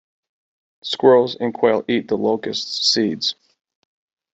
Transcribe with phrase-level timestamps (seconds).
[0.81, 3.35] Squirrels and quail eat the locust's seeds.